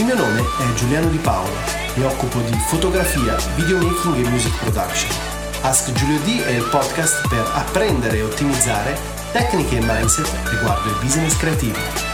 Il 0.00 0.06
mio 0.06 0.14
nome 0.14 0.40
è 0.40 0.72
Giuliano 0.76 1.10
Di 1.10 1.18
Paolo, 1.18 1.52
mi 1.96 2.04
occupo 2.04 2.38
di 2.40 2.56
fotografia, 2.68 3.36
videomaking 3.54 4.24
e 4.24 4.28
music 4.30 4.56
production. 4.56 5.14
Ask 5.60 5.92
Giulio 5.92 6.18
D 6.20 6.40
è 6.40 6.52
il 6.52 6.66
podcast 6.70 7.28
per 7.28 7.46
apprendere 7.52 8.16
e 8.16 8.22
ottimizzare 8.22 8.98
tecniche 9.30 9.76
e 9.76 9.80
mindset 9.82 10.48
riguardo 10.48 10.88
il 10.88 10.96
business 11.02 11.36
creativo. 11.36 12.09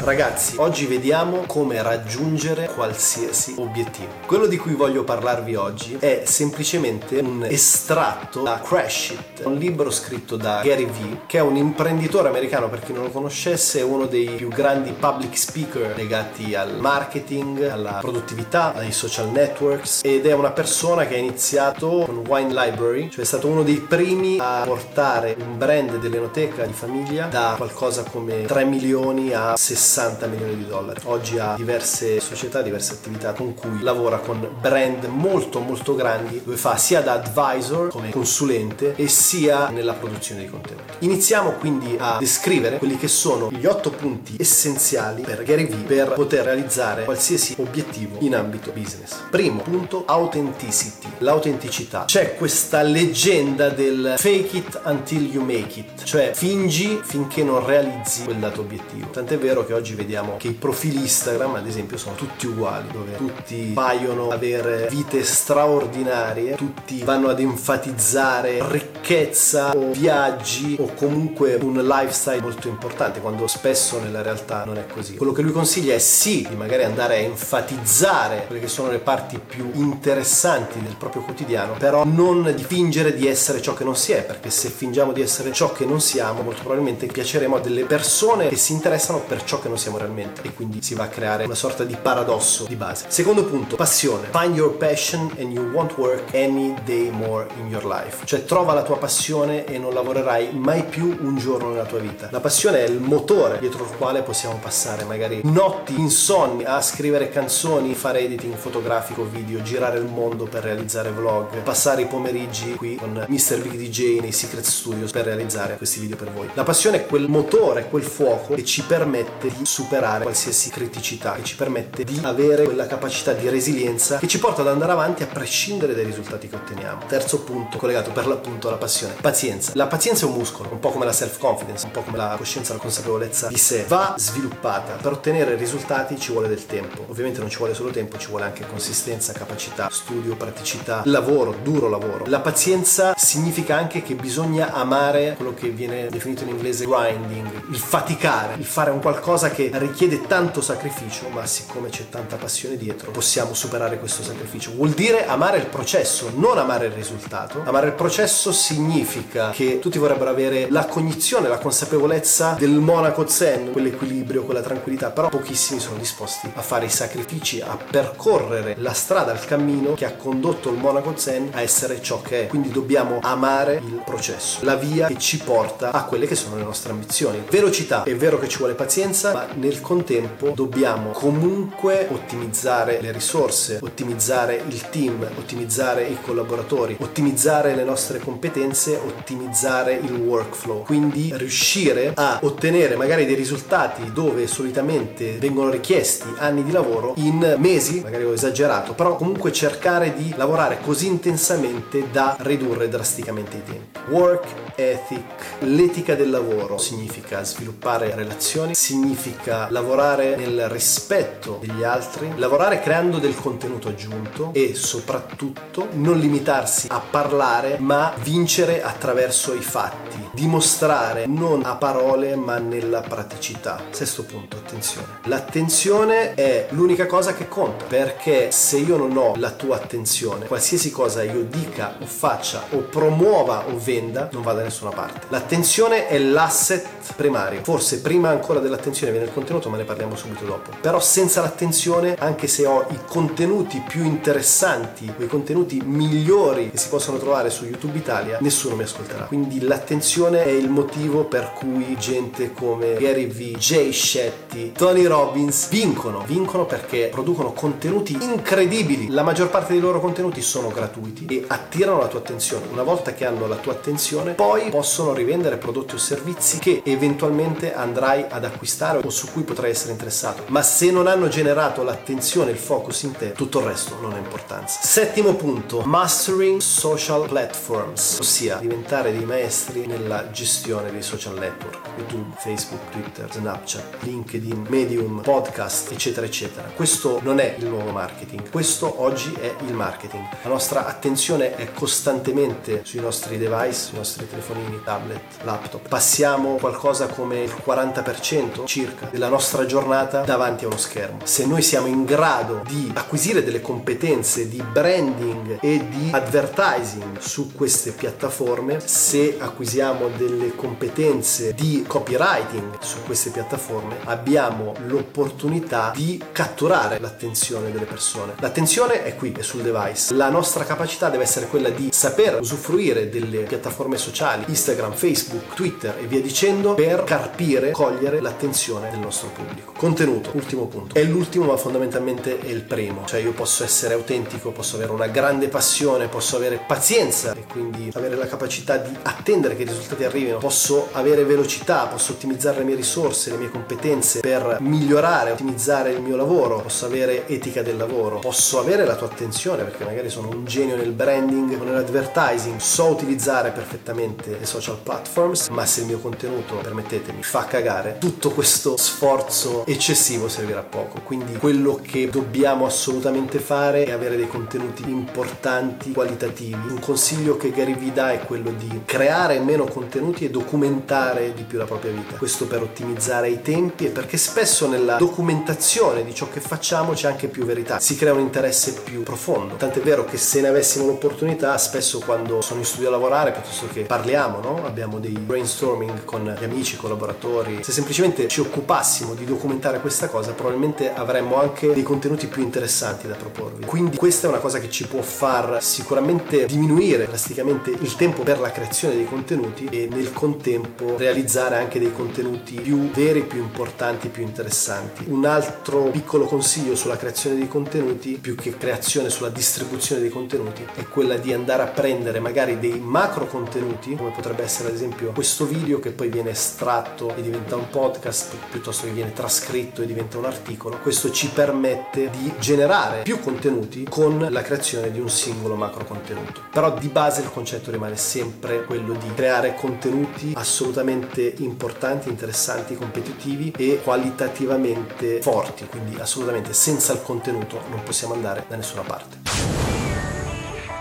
Ragazzi, 0.00 0.54
oggi 0.58 0.86
vediamo 0.86 1.42
come 1.46 1.82
raggiungere 1.82 2.70
qualsiasi 2.72 3.56
obiettivo. 3.58 4.06
Quello 4.26 4.46
di 4.46 4.56
cui 4.56 4.74
voglio 4.74 5.02
parlarvi 5.02 5.56
oggi 5.56 5.96
è 5.98 6.22
semplicemente 6.24 7.18
un 7.18 7.44
estratto 7.44 8.42
da 8.42 8.60
Crash 8.64 9.10
It, 9.10 9.44
un 9.44 9.56
libro 9.56 9.90
scritto 9.90 10.36
da 10.36 10.60
Gary 10.62 10.86
Vee, 10.86 11.22
che 11.26 11.38
è 11.38 11.40
un 11.40 11.56
imprenditore 11.56 12.28
americano, 12.28 12.68
per 12.68 12.80
chi 12.80 12.92
non 12.92 13.02
lo 13.04 13.10
conoscesse, 13.10 13.80
è 13.80 13.82
uno 13.82 14.06
dei 14.06 14.28
più 14.36 14.48
grandi 14.48 14.92
public 14.92 15.36
speaker 15.36 15.96
legati 15.96 16.54
al 16.54 16.78
marketing, 16.78 17.68
alla 17.68 17.98
produttività, 18.00 18.74
ai 18.74 18.92
social 18.92 19.30
networks 19.30 20.02
ed 20.04 20.26
è 20.26 20.32
una 20.32 20.52
persona 20.52 21.06
che 21.06 21.16
ha 21.16 21.18
iniziato 21.18 22.04
con 22.06 22.22
Wine 22.26 22.54
Library, 22.54 23.10
cioè 23.10 23.22
è 23.22 23.26
stato 23.26 23.48
uno 23.48 23.64
dei 23.64 23.80
primi 23.80 24.38
a 24.40 24.62
portare 24.64 25.36
un 25.40 25.58
brand 25.58 25.98
dell'enoteca 25.98 26.64
di 26.64 26.72
famiglia 26.72 27.26
da 27.26 27.54
qualcosa 27.56 28.04
come 28.04 28.44
3 28.44 28.64
milioni 28.64 29.32
a 29.32 29.56
60 29.56 29.86
60 29.88 30.26
milioni 30.26 30.56
di 30.56 30.66
dollari. 30.66 31.00
Oggi 31.04 31.38
ha 31.38 31.54
diverse 31.56 32.20
società, 32.20 32.60
diverse 32.60 32.92
attività 32.92 33.32
con 33.32 33.54
cui 33.54 33.80
lavora 33.80 34.18
con 34.18 34.46
brand 34.60 35.04
molto 35.06 35.60
molto 35.60 35.94
grandi 35.94 36.42
dove 36.44 36.58
fa 36.58 36.76
sia 36.76 37.00
da 37.00 37.14
advisor 37.14 37.88
come 37.88 38.10
consulente 38.10 38.94
e 38.96 39.08
sia 39.08 39.70
nella 39.70 39.94
produzione 39.94 40.42
di 40.42 40.50
contenuti. 40.50 40.84
Iniziamo 41.00 41.52
quindi 41.52 41.96
a 41.98 42.18
descrivere 42.18 42.76
quelli 42.76 42.98
che 42.98 43.08
sono 43.08 43.50
gli 43.50 43.64
otto 43.64 43.90
punti 43.90 44.36
essenziali 44.38 45.22
per 45.22 45.42
Gary 45.42 45.66
Vee 45.66 45.84
per 45.84 46.12
poter 46.12 46.44
realizzare 46.44 47.04
qualsiasi 47.04 47.54
obiettivo 47.58 48.16
in 48.20 48.34
ambito 48.34 48.70
business. 48.72 49.14
Primo 49.30 49.62
punto, 49.62 50.04
authenticity, 50.06 51.08
l'autenticità. 51.18 52.04
C'è 52.04 52.34
questa 52.36 52.82
leggenda 52.82 53.70
del 53.70 54.14
fake 54.18 54.56
it 54.56 54.80
until 54.84 55.24
you 55.32 55.42
make 55.42 55.80
it, 55.80 56.02
cioè 56.04 56.32
fingi 56.34 57.00
finché 57.02 57.42
non 57.42 57.64
realizzi 57.64 58.24
quel 58.24 58.36
dato 58.36 58.60
obiettivo. 58.60 59.08
Tant'è 59.10 59.38
vero 59.38 59.64
che 59.64 59.76
oggi 59.78 59.94
vediamo 59.94 60.36
che 60.36 60.48
i 60.48 60.52
profili 60.52 60.96
Instagram, 60.96 61.54
ad 61.54 61.66
esempio, 61.66 61.96
sono 61.96 62.16
tutti 62.16 62.46
uguali, 62.46 62.88
dove 62.92 63.16
tutti 63.16 63.70
paiono 63.72 64.30
avere 64.30 64.88
vite 64.90 65.22
straordinarie, 65.22 66.54
tutti 66.56 67.02
vanno 67.04 67.28
ad 67.28 67.38
enfatizzare 67.40 68.58
ricchezza 68.68 69.70
o 69.70 69.92
viaggi 69.92 70.76
o 70.78 70.92
comunque 70.94 71.54
un 71.54 71.80
lifestyle 71.80 72.40
molto 72.40 72.68
importante, 72.68 73.20
quando 73.20 73.46
spesso 73.46 74.00
nella 74.00 74.22
realtà 74.22 74.64
non 74.64 74.78
è 74.78 74.86
così. 74.86 75.16
Quello 75.16 75.32
che 75.32 75.42
lui 75.42 75.52
consiglia 75.52 75.94
è 75.94 75.98
sì 75.98 76.46
di 76.48 76.56
magari 76.56 76.82
andare 76.84 77.14
a 77.14 77.18
enfatizzare 77.18 78.44
quelle 78.46 78.60
che 78.60 78.68
sono 78.68 78.90
le 78.90 78.98
parti 78.98 79.38
più 79.38 79.70
interessanti 79.74 80.80
del 80.80 80.96
proprio 80.96 81.22
quotidiano, 81.22 81.74
però 81.78 82.04
non 82.04 82.52
di 82.54 82.64
fingere 82.64 83.14
di 83.14 83.28
essere 83.28 83.62
ciò 83.62 83.74
che 83.74 83.84
non 83.84 83.96
si 83.96 84.12
è, 84.12 84.24
perché 84.24 84.50
se 84.50 84.68
fingiamo 84.68 85.12
di 85.12 85.22
essere 85.22 85.52
ciò 85.52 85.72
che 85.72 85.84
non 85.84 86.00
siamo, 86.00 86.42
molto 86.42 86.62
probabilmente 86.62 87.06
piaceremo 87.06 87.56
a 87.56 87.60
delle 87.60 87.84
persone 87.84 88.48
che 88.48 88.56
si 88.56 88.72
interessano 88.72 89.20
per 89.20 89.44
ciò 89.44 89.60
che 89.60 89.67
non 89.68 89.78
siamo 89.78 89.98
realmente 89.98 90.42
e 90.42 90.52
quindi 90.52 90.82
si 90.82 90.94
va 90.94 91.04
a 91.04 91.08
creare 91.08 91.44
una 91.44 91.54
sorta 91.54 91.84
di 91.84 91.96
paradosso 92.00 92.64
di 92.64 92.76
base. 92.76 93.06
Secondo 93.08 93.44
punto, 93.44 93.76
passione. 93.76 94.28
Find 94.32 94.56
your 94.56 94.76
passion 94.76 95.30
and 95.38 95.52
you 95.52 95.70
won't 95.70 95.96
work 95.96 96.34
any 96.34 96.74
day 96.84 97.10
more 97.10 97.46
in 97.58 97.68
your 97.68 97.84
life. 97.84 98.24
Cioè 98.24 98.44
trova 98.44 98.72
la 98.72 98.82
tua 98.82 98.98
passione 98.98 99.64
e 99.64 99.78
non 99.78 99.92
lavorerai 99.92 100.50
mai 100.52 100.84
più 100.84 101.16
un 101.20 101.36
giorno 101.36 101.70
nella 101.70 101.84
tua 101.84 101.98
vita. 101.98 102.28
La 102.30 102.40
passione 102.40 102.84
è 102.84 102.88
il 102.88 103.00
motore 103.00 103.58
dietro 103.58 103.84
il 103.84 103.90
quale 103.96 104.22
possiamo 104.22 104.58
passare 104.60 105.04
magari 105.04 105.40
notti 105.44 105.98
insonni 105.98 106.64
a 106.64 106.80
scrivere 106.80 107.28
canzoni, 107.28 107.94
fare 107.94 108.20
editing 108.20 108.54
fotografico, 108.54 109.24
video, 109.24 109.62
girare 109.62 109.98
il 109.98 110.06
mondo 110.06 110.44
per 110.44 110.62
realizzare 110.62 111.10
vlog, 111.10 111.62
passare 111.62 112.02
i 112.02 112.06
pomeriggi 112.06 112.74
qui 112.74 112.96
con 112.96 113.24
Mr. 113.26 113.60
Big 113.60 113.74
DJ 113.74 114.20
nei 114.20 114.32
Secret 114.32 114.64
Studios 114.64 115.10
per 115.10 115.24
realizzare 115.24 115.76
questi 115.76 116.00
video 116.00 116.16
per 116.16 116.32
voi. 116.32 116.48
La 116.54 116.64
passione 116.64 116.98
è 116.98 117.06
quel 117.06 117.28
motore, 117.28 117.88
quel 117.88 118.02
fuoco 118.02 118.54
che 118.54 118.64
ci 118.64 118.82
permette 118.82 119.50
di 119.56 119.57
superare 119.64 120.22
qualsiasi 120.22 120.70
criticità, 120.70 121.34
che 121.34 121.44
ci 121.44 121.56
permette 121.56 122.04
di 122.04 122.20
avere 122.22 122.64
quella 122.64 122.86
capacità 122.86 123.32
di 123.32 123.48
resilienza 123.48 124.18
che 124.18 124.28
ci 124.28 124.38
porta 124.38 124.62
ad 124.62 124.68
andare 124.68 124.92
avanti 124.92 125.22
a 125.22 125.26
prescindere 125.26 125.94
dai 125.94 126.04
risultati 126.04 126.48
che 126.48 126.56
otteniamo. 126.56 127.02
Terzo 127.06 127.40
punto, 127.40 127.78
collegato 127.78 128.10
per 128.12 128.26
l'appunto 128.26 128.68
alla 128.68 128.76
passione, 128.76 129.14
pazienza. 129.20 129.72
La 129.74 129.86
pazienza 129.86 130.26
è 130.26 130.28
un 130.28 130.36
muscolo, 130.36 130.70
un 130.72 130.78
po' 130.78 130.90
come 130.90 131.04
la 131.04 131.12
self-confidence, 131.12 131.86
un 131.86 131.92
po' 131.92 132.02
come 132.02 132.16
la 132.16 132.34
coscienza, 132.36 132.72
la 132.72 132.78
consapevolezza 132.78 133.48
di 133.48 133.56
sé. 133.56 133.84
Va 133.88 134.14
sviluppata. 134.16 134.94
Per 134.94 135.12
ottenere 135.12 135.56
risultati 135.56 136.18
ci 136.18 136.32
vuole 136.32 136.48
del 136.48 136.66
tempo. 136.66 137.04
Ovviamente 137.08 137.40
non 137.40 137.48
ci 137.48 137.58
vuole 137.58 137.74
solo 137.74 137.90
tempo, 137.90 138.18
ci 138.18 138.28
vuole 138.28 138.44
anche 138.44 138.66
consistenza, 138.66 139.32
capacità, 139.32 139.88
studio, 139.90 140.36
praticità, 140.36 141.02
lavoro, 141.04 141.56
duro 141.62 141.88
lavoro. 141.88 142.24
La 142.26 142.40
pazienza 142.40 143.14
significa 143.16 143.76
anche 143.76 144.02
che 144.02 144.14
bisogna 144.14 144.72
amare 144.72 145.34
quello 145.36 145.54
che 145.54 145.68
viene 145.68 146.08
definito 146.08 146.42
in 146.42 146.50
inglese 146.50 146.86
grinding, 146.86 147.70
il 147.70 147.78
faticare, 147.78 148.54
il 148.54 148.64
fare 148.64 148.90
un 148.90 149.00
qualcosa 149.00 149.47
cosa 149.48 149.50
che 149.50 149.70
richiede 149.74 150.20
tanto 150.26 150.60
sacrificio, 150.60 151.28
ma 151.28 151.46
siccome 151.46 151.88
c'è 151.88 152.08
tanta 152.08 152.36
passione 152.36 152.76
dietro, 152.76 153.10
possiamo 153.10 153.54
superare 153.54 153.98
questo 153.98 154.22
sacrificio. 154.22 154.72
Vuol 154.74 154.90
dire 154.90 155.26
amare 155.26 155.58
il 155.58 155.66
processo, 155.66 156.30
non 156.34 156.58
amare 156.58 156.86
il 156.86 156.92
risultato. 156.92 157.62
Amare 157.64 157.88
il 157.88 157.92
processo 157.94 158.52
significa 158.52 159.50
che 159.50 159.78
tutti 159.78 159.98
vorrebbero 159.98 160.30
avere 160.30 160.68
la 160.70 160.86
cognizione, 160.86 161.48
la 161.48 161.58
consapevolezza 161.58 162.56
del 162.58 162.70
Monaco 162.70 163.26
Zen, 163.26 163.72
quell'equilibrio, 163.72 164.44
quella 164.44 164.62
tranquillità, 164.62 165.10
però 165.10 165.28
pochissimi 165.28 165.80
sono 165.80 165.96
disposti 165.96 166.50
a 166.54 166.60
fare 166.60 166.86
i 166.86 166.90
sacrifici, 166.90 167.60
a 167.60 167.76
percorrere 167.76 168.74
la 168.78 168.92
strada, 168.92 169.32
il 169.32 169.44
cammino 169.44 169.94
che 169.94 170.04
ha 170.04 170.14
condotto 170.14 170.70
il 170.70 170.78
Monaco 170.78 171.14
Zen 171.16 171.50
a 171.52 171.60
essere 171.60 172.02
ciò 172.02 172.20
che 172.20 172.44
è. 172.44 172.46
Quindi 172.46 172.70
dobbiamo 172.70 173.18
amare 173.22 173.76
il 173.76 174.02
processo, 174.04 174.64
la 174.64 174.76
via 174.76 175.06
che 175.06 175.18
ci 175.18 175.38
porta 175.38 175.90
a 175.90 176.04
quelle 176.04 176.26
che 176.26 176.34
sono 176.34 176.56
le 176.56 176.62
nostre 176.62 176.92
ambizioni. 176.92 177.42
Velocità, 177.48 178.02
è 178.02 178.14
vero 178.14 178.38
che 178.38 178.48
ci 178.48 178.58
vuole 178.58 178.74
pazienza, 178.74 179.37
ma 179.38 179.46
nel 179.54 179.80
contempo 179.80 180.50
dobbiamo 180.50 181.10
comunque 181.10 182.08
ottimizzare 182.10 183.00
le 183.00 183.12
risorse, 183.12 183.78
ottimizzare 183.80 184.60
il 184.66 184.88
team, 184.88 185.28
ottimizzare 185.38 186.06
i 186.06 186.18
collaboratori, 186.20 186.96
ottimizzare 186.98 187.76
le 187.76 187.84
nostre 187.84 188.18
competenze, 188.18 188.96
ottimizzare 188.96 189.94
il 189.94 190.12
workflow. 190.12 190.82
Quindi 190.82 191.30
riuscire 191.36 192.12
a 192.14 192.40
ottenere 192.42 192.96
magari 192.96 193.26
dei 193.26 193.36
risultati 193.36 194.12
dove 194.12 194.48
solitamente 194.48 195.38
vengono 195.38 195.70
richiesti 195.70 196.26
anni 196.38 196.64
di 196.64 196.72
lavoro 196.72 197.12
in 197.18 197.54
mesi, 197.58 198.00
magari 198.00 198.24
ho 198.24 198.32
esagerato, 198.32 198.94
però 198.94 199.14
comunque 199.14 199.52
cercare 199.52 200.14
di 200.14 200.34
lavorare 200.36 200.80
così 200.80 201.06
intensamente 201.06 202.10
da 202.10 202.36
ridurre 202.40 202.88
drasticamente 202.88 203.58
i 203.58 203.62
tempi. 203.62 203.98
Work 204.10 204.67
ethic, 204.78 205.62
l'etica 205.62 206.14
del 206.14 206.30
lavoro 206.30 206.78
significa 206.78 207.42
sviluppare 207.42 208.14
relazioni, 208.14 208.74
significa 208.74 209.66
lavorare 209.70 210.36
nel 210.36 210.68
rispetto 210.68 211.58
degli 211.60 211.82
altri, 211.82 212.30
lavorare 212.36 212.80
creando 212.80 213.18
del 213.18 213.34
contenuto 213.34 213.88
aggiunto 213.88 214.50
e 214.54 214.76
soprattutto 214.76 215.88
non 215.94 216.18
limitarsi 216.18 216.86
a 216.90 217.00
parlare 217.00 217.78
ma 217.80 218.14
vincere 218.22 218.80
attraverso 218.80 219.52
i 219.52 219.62
fatti, 219.62 220.27
dimostrare 220.38 221.26
non 221.26 221.64
a 221.64 221.74
parole 221.74 222.36
ma 222.36 222.58
nella 222.58 223.00
praticità. 223.00 223.82
Sesto 223.90 224.22
punto, 224.22 224.56
attenzione. 224.56 225.06
L'attenzione 225.24 226.34
è 226.34 226.68
l'unica 226.70 227.06
cosa 227.06 227.34
che 227.34 227.48
conta 227.48 227.84
perché 227.86 228.52
se 228.52 228.78
io 228.78 228.96
non 228.96 229.16
ho 229.16 229.34
la 229.36 229.50
tua 229.50 229.76
attenzione, 229.76 230.46
qualsiasi 230.46 230.92
cosa 230.92 231.24
io 231.24 231.42
dica 231.42 231.96
o 232.00 232.06
faccia 232.06 232.62
o 232.70 232.78
promuova 232.78 233.64
o 233.66 233.76
venda 233.78 234.28
non 234.32 234.42
va 234.42 234.52
da 234.52 234.62
nessuna 234.62 234.90
parte. 234.90 235.26
L'attenzione 235.28 236.06
è 236.06 236.18
l'asset 236.18 236.86
primario, 237.16 237.60
forse 237.64 238.00
prima 238.00 238.28
ancora 238.28 238.60
dell'attenzione 238.60 239.10
viene 239.10 239.26
il 239.26 239.32
contenuto, 239.32 239.68
ma 239.68 239.76
ne 239.76 239.84
parliamo 239.84 240.14
subito 240.14 240.44
dopo. 240.44 240.70
Però 240.80 241.00
senza 241.00 241.40
l'attenzione, 241.40 242.14
anche 242.18 242.46
se 242.46 242.64
ho 242.64 242.86
i 242.90 242.98
contenuti 243.06 243.82
più 243.86 244.04
interessanti, 244.04 245.12
i 245.18 245.26
contenuti 245.26 245.82
migliori 245.84 246.70
che 246.70 246.78
si 246.78 246.88
possono 246.88 247.18
trovare 247.18 247.50
su 247.50 247.64
YouTube 247.64 247.98
Italia, 247.98 248.38
nessuno 248.40 248.76
mi 248.76 248.84
ascolterà. 248.84 249.24
Quindi 249.24 249.60
l'attenzione 249.62 250.27
è 250.34 250.46
il 250.48 250.68
motivo 250.68 251.24
per 251.24 251.52
cui 251.52 251.96
gente 251.98 252.52
come 252.52 252.94
Gary 252.94 253.26
Vee, 253.26 253.52
Jay 253.52 253.92
Shetty, 253.92 254.72
Tony 254.72 255.04
Robbins 255.04 255.68
vincono. 255.68 256.24
Vincono 256.26 256.66
perché 256.66 257.08
producono 257.10 257.52
contenuti 257.52 258.16
incredibili. 258.20 259.08
La 259.10 259.22
maggior 259.22 259.50
parte 259.50 259.72
dei 259.72 259.80
loro 259.80 260.00
contenuti 260.00 260.42
sono 260.42 260.68
gratuiti 260.68 261.26
e 261.26 261.44
attirano 261.46 261.98
la 261.98 262.08
tua 262.08 262.20
attenzione. 262.20 262.66
Una 262.70 262.82
volta 262.82 263.14
che 263.14 263.24
hanno 263.24 263.46
la 263.46 263.56
tua 263.56 263.72
attenzione, 263.72 264.32
poi 264.32 264.70
possono 264.70 265.12
rivendere 265.12 265.56
prodotti 265.56 265.94
o 265.94 265.98
servizi 265.98 266.58
che 266.58 266.82
eventualmente 266.84 267.74
andrai 267.74 268.24
ad 268.28 268.44
acquistare 268.44 269.00
o 269.04 269.10
su 269.10 269.30
cui 269.32 269.42
potrai 269.42 269.70
essere 269.70 269.92
interessato, 269.92 270.44
ma 270.48 270.62
se 270.62 270.90
non 270.90 271.06
hanno 271.06 271.28
generato 271.28 271.82
l'attenzione, 271.82 272.50
il 272.50 272.56
focus 272.56 273.02
in 273.02 273.12
te, 273.12 273.32
tutto 273.32 273.60
il 273.60 273.66
resto 273.66 273.96
non 274.00 274.12
ha 274.12 274.18
importanza. 274.18 274.80
Settimo 274.82 275.34
punto, 275.34 275.80
mastering 275.80 276.60
social 276.60 277.26
platforms, 277.28 278.18
ossia 278.20 278.58
diventare 278.60 279.12
dei 279.12 279.24
maestri 279.24 279.86
nella 279.86 280.17
la 280.18 280.30
gestione 280.32 280.90
dei 280.90 281.02
social 281.02 281.38
network, 281.38 281.78
YouTube, 281.96 282.34
Facebook, 282.38 282.90
Twitter, 282.90 283.30
Snapchat, 283.30 283.98
LinkedIn, 284.00 284.66
Medium, 284.68 285.20
podcast, 285.22 285.92
eccetera, 285.92 286.26
eccetera. 286.26 286.68
Questo 286.74 287.20
non 287.22 287.38
è 287.38 287.54
il 287.56 287.66
nuovo 287.66 287.92
marketing, 287.92 288.50
questo 288.50 289.00
oggi 289.00 289.32
è 289.34 289.54
il 289.64 289.74
marketing. 289.74 290.24
La 290.42 290.48
nostra 290.48 290.86
attenzione 290.86 291.54
è 291.54 291.72
costantemente 291.72 292.80
sui 292.84 293.00
nostri 293.00 293.38
device, 293.38 293.72
sui 293.72 293.96
nostri 293.96 294.28
telefonini, 294.28 294.80
tablet, 294.82 295.22
laptop. 295.42 295.86
Passiamo 295.86 296.56
qualcosa 296.56 297.06
come 297.06 297.42
il 297.42 297.54
40% 297.64 298.66
circa 298.66 299.06
della 299.10 299.28
nostra 299.28 299.66
giornata 299.66 300.22
davanti 300.22 300.64
a 300.64 300.68
uno 300.68 300.78
schermo. 300.78 301.18
Se 301.22 301.46
noi 301.46 301.62
siamo 301.62 301.86
in 301.86 302.04
grado 302.04 302.62
di 302.66 302.90
acquisire 302.92 303.44
delle 303.44 303.60
competenze 303.60 304.48
di 304.48 304.60
branding 304.60 305.58
e 305.60 305.86
di 305.88 306.10
advertising 306.10 307.18
su 307.18 307.52
queste 307.52 307.92
piattaforme, 307.92 308.80
se 308.80 309.36
acquisiamo 309.38 309.97
delle 310.06 310.54
competenze 310.54 311.52
di 311.54 311.84
copywriting 311.86 312.78
su 312.80 313.02
queste 313.04 313.30
piattaforme, 313.30 313.96
abbiamo 314.04 314.74
l'opportunità 314.86 315.92
di 315.94 316.22
catturare 316.30 317.00
l'attenzione 317.00 317.72
delle 317.72 317.86
persone. 317.86 318.34
L'attenzione 318.38 319.02
è 319.02 319.16
qui, 319.16 319.32
è 319.36 319.42
sul 319.42 319.62
device. 319.62 320.14
La 320.14 320.28
nostra 320.28 320.64
capacità 320.64 321.08
deve 321.08 321.24
essere 321.24 321.46
quella 321.46 321.70
di 321.70 321.88
saper 321.92 322.38
usufruire 322.40 323.08
delle 323.08 323.38
piattaforme 323.42 323.96
sociali, 323.96 324.44
Instagram, 324.46 324.92
Facebook, 324.92 325.54
Twitter 325.54 325.96
e 326.00 326.06
via 326.06 326.20
dicendo, 326.20 326.74
per 326.74 327.02
carpire, 327.02 327.72
cogliere 327.72 328.20
l'attenzione 328.20 328.90
del 328.90 329.00
nostro 329.00 329.28
pubblico. 329.28 329.72
Contenuto, 329.76 330.30
ultimo 330.34 330.66
punto. 330.66 330.94
È 330.94 331.02
l'ultimo 331.02 331.46
ma 331.46 331.56
fondamentalmente 331.56 332.38
è 332.38 332.48
il 332.48 332.62
primo. 332.62 333.04
Cioè 333.06 333.20
io 333.20 333.32
posso 333.32 333.64
essere 333.64 333.94
autentico, 333.94 334.50
posso 334.50 334.76
avere 334.76 334.92
una 334.92 335.06
grande 335.06 335.48
passione, 335.48 336.08
posso 336.08 336.36
avere 336.36 336.60
pazienza 336.64 337.32
e 337.34 337.44
quindi 337.48 337.90
avere 337.94 338.16
la 338.16 338.26
capacità 338.26 338.76
di 338.76 338.94
attendere 339.02 339.56
che 339.56 339.62
i 339.62 339.66
risultati 339.66 339.87
arrivino, 340.04 340.38
posso 340.38 340.88
avere 340.92 341.24
velocità, 341.24 341.86
posso 341.86 342.12
ottimizzare 342.12 342.58
le 342.58 342.64
mie 342.64 342.74
risorse, 342.74 343.30
le 343.30 343.36
mie 343.36 343.50
competenze 343.50 344.20
per 344.20 344.58
migliorare, 344.60 345.32
ottimizzare 345.32 345.90
il 345.90 346.00
mio 346.00 346.16
lavoro, 346.16 346.60
posso 346.60 346.86
avere 346.86 347.26
etica 347.28 347.62
del 347.62 347.76
lavoro, 347.76 348.18
posso 348.18 348.58
avere 348.58 348.84
la 348.84 348.96
tua 348.96 349.06
attenzione 349.06 349.64
perché 349.64 349.84
magari 349.84 350.10
sono 350.10 350.28
un 350.28 350.44
genio 350.44 350.76
nel 350.76 350.92
branding 350.92 351.60
o 351.60 351.64
nell'advertising, 351.64 352.58
so 352.58 352.86
utilizzare 352.86 353.50
perfettamente 353.50 354.36
le 354.38 354.46
social 354.46 354.78
platforms, 354.82 355.48
ma 355.48 355.64
se 355.66 355.80
il 355.80 355.86
mio 355.86 355.98
contenuto, 355.98 356.56
permettetemi, 356.56 357.22
fa 357.22 357.44
cagare, 357.44 357.96
tutto 357.98 358.30
questo 358.30 358.76
sforzo 358.76 359.64
eccessivo 359.66 360.28
servirà 360.28 360.62
poco. 360.62 361.00
Quindi 361.02 361.34
quello 361.34 361.80
che 361.82 362.08
dobbiamo 362.08 362.66
assolutamente 362.66 363.38
fare 363.38 363.84
è 363.84 363.92
avere 363.92 364.16
dei 364.16 364.28
contenuti 364.28 364.82
importanti, 364.88 365.92
qualitativi. 365.92 366.68
Un 366.68 366.80
consiglio 366.80 367.36
che 367.36 367.50
Gary 367.50 367.76
vi 367.76 367.92
dà 367.92 368.12
è 368.12 368.20
quello 368.20 368.50
di 368.50 368.82
creare 368.84 369.38
meno 369.40 369.64
contenuti 369.78 370.24
e 370.24 370.30
documentare 370.30 371.32
di 371.34 371.44
più 371.44 371.56
la 371.56 371.64
propria 371.64 371.92
vita. 371.92 372.16
Questo 372.16 372.48
per 372.48 372.62
ottimizzare 372.62 373.28
i 373.28 373.40
tempi 373.42 373.86
e 373.86 373.90
perché 373.90 374.16
spesso 374.16 374.66
nella 374.66 374.96
documentazione 374.96 376.04
di 376.04 376.12
ciò 376.12 376.28
che 376.28 376.40
facciamo 376.40 376.94
c'è 376.94 377.06
anche 377.06 377.28
più 377.28 377.44
verità, 377.44 377.78
si 377.78 377.94
crea 377.94 378.12
un 378.12 378.18
interesse 378.18 378.72
più 378.82 379.04
profondo. 379.04 379.54
Tant'è 379.54 379.80
vero 379.80 380.04
che 380.04 380.16
se 380.16 380.40
ne 380.40 380.48
avessimo 380.48 380.86
l'opportunità, 380.86 381.56
spesso 381.58 382.00
quando 382.00 382.40
sono 382.40 382.58
in 382.58 382.66
studio 382.66 382.88
a 382.88 382.90
lavorare, 382.90 383.30
piuttosto 383.30 383.68
che 383.72 383.82
parliamo, 383.82 384.40
no? 384.40 384.66
abbiamo 384.66 384.98
dei 384.98 385.12
brainstorming 385.12 386.04
con 386.04 386.36
gli 386.36 386.44
amici, 386.44 386.76
collaboratori, 386.76 387.62
se 387.62 387.70
semplicemente 387.70 388.26
ci 388.26 388.40
occupassimo 388.40 389.14
di 389.14 389.24
documentare 389.24 389.80
questa 389.80 390.08
cosa, 390.08 390.32
probabilmente 390.32 390.92
avremmo 390.92 391.40
anche 391.40 391.72
dei 391.72 391.84
contenuti 391.84 392.26
più 392.26 392.42
interessanti 392.42 393.06
da 393.06 393.14
proporvi. 393.14 393.64
Quindi 393.64 393.96
questa 393.96 394.26
è 394.26 394.30
una 394.30 394.40
cosa 394.40 394.58
che 394.58 394.70
ci 394.70 394.88
può 394.88 395.02
far 395.02 395.62
sicuramente 395.62 396.46
diminuire 396.46 397.06
drasticamente 397.06 397.70
il 397.70 397.94
tempo 397.94 398.24
per 398.24 398.40
la 398.40 398.50
creazione 398.50 398.96
dei 398.96 399.06
contenuti 399.06 399.67
e 399.70 399.88
nel 399.90 400.12
contempo 400.12 400.96
realizzare 400.96 401.56
anche 401.56 401.78
dei 401.78 401.92
contenuti 401.92 402.60
più 402.60 402.90
veri, 402.90 403.22
più 403.22 403.40
importanti, 403.40 404.08
più 404.08 404.22
interessanti. 404.22 405.04
Un 405.08 405.24
altro 405.24 405.84
piccolo 405.90 406.24
consiglio 406.24 406.74
sulla 406.74 406.96
creazione 406.96 407.36
dei 407.36 407.48
contenuti, 407.48 408.18
più 408.20 408.34
che 408.34 408.56
creazione 408.56 409.10
sulla 409.10 409.28
distribuzione 409.28 410.00
dei 410.00 410.10
contenuti, 410.10 410.64
è 410.74 410.84
quella 410.84 411.16
di 411.16 411.32
andare 411.32 411.62
a 411.62 411.66
prendere 411.66 412.20
magari 412.20 412.58
dei 412.58 412.78
macro 412.78 413.26
contenuti, 413.26 413.94
come 413.94 414.10
potrebbe 414.10 414.42
essere 414.42 414.68
ad 414.68 414.74
esempio 414.74 415.12
questo 415.12 415.46
video 415.46 415.80
che 415.80 415.90
poi 415.90 416.08
viene 416.08 416.30
estratto 416.30 417.14
e 417.14 417.22
diventa 417.22 417.56
un 417.56 417.68
podcast, 417.68 418.34
piuttosto 418.50 418.86
che 418.86 418.92
viene 418.92 419.12
trascritto 419.12 419.82
e 419.82 419.86
diventa 419.86 420.18
un 420.18 420.24
articolo. 420.24 420.78
Questo 420.78 421.10
ci 421.10 421.28
permette 421.28 422.10
di 422.10 422.32
generare 422.38 423.02
più 423.02 423.20
contenuti 423.20 423.84
con 423.88 424.26
la 424.30 424.42
creazione 424.42 424.90
di 424.90 425.00
un 425.00 425.10
singolo 425.10 425.54
macro 425.54 425.84
contenuto. 425.84 426.42
Però 426.50 426.76
di 426.78 426.88
base 426.88 427.20
il 427.20 427.30
concetto 427.30 427.70
rimane 427.70 427.96
sempre 427.96 428.64
quello 428.64 428.94
di 428.94 429.12
creare 429.14 429.54
contenuti 429.58 430.32
assolutamente 430.36 431.34
importanti, 431.38 432.08
interessanti, 432.08 432.76
competitivi 432.76 433.52
e 433.56 433.80
qualitativamente 433.82 435.20
forti, 435.20 435.66
quindi 435.66 435.98
assolutamente 435.98 436.52
senza 436.52 436.92
il 436.92 437.02
contenuto 437.02 437.60
non 437.68 437.82
possiamo 437.82 438.14
andare 438.14 438.44
da 438.46 438.54
nessuna 438.54 438.82
parte. 438.82 439.16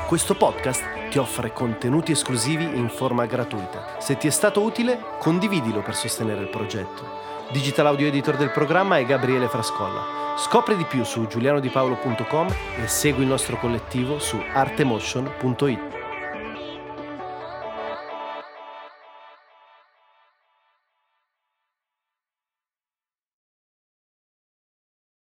Questo 0.07 0.35
podcast 0.35 0.83
ti 1.09 1.17
offre 1.17 1.51
contenuti 1.51 2.11
esclusivi 2.11 2.63
in 2.63 2.89
forma 2.89 3.25
gratuita. 3.25 3.95
Se 3.99 4.15
ti 4.15 4.27
è 4.27 4.29
stato 4.29 4.61
utile, 4.61 4.99
condividilo 5.19 5.81
per 5.81 5.95
sostenere 5.95 6.41
il 6.41 6.49
progetto. 6.49 7.03
Digital 7.51 7.87
audio 7.87 8.07
editor 8.07 8.37
del 8.37 8.51
programma 8.51 8.99
è 8.99 9.05
Gabriele 9.05 9.47
Frascolla. 9.47 10.35
Scopri 10.37 10.75
di 10.77 10.85
più 10.85 11.03
su 11.03 11.25
giulianodipaolo.com 11.25 12.47
e 12.83 12.87
segui 12.87 13.23
il 13.23 13.29
nostro 13.29 13.57
collettivo 13.57 14.19
su 14.19 14.37
artemotion.it. 14.53 15.96